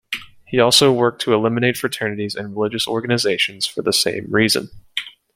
He 0.47 0.59
also 0.59 0.91
worked 0.91 1.21
to 1.21 1.33
eliminate 1.35 1.77
fraternities 1.77 2.33
and 2.33 2.55
religious 2.55 2.87
organizations 2.87 3.67
for 3.67 3.83
the 3.83 3.93
same 3.93 4.25
reason. 4.31 4.71